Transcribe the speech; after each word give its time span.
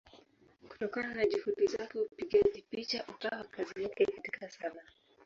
Kutokana 0.69 1.13
na 1.13 1.25
Juhudi 1.25 1.67
zake 1.67 1.99
upigaji 1.99 2.63
picha 2.69 3.05
ukawa 3.09 3.43
kazi 3.43 3.83
yake 3.83 4.05
katika 4.05 4.49
Sanaa. 4.49 4.89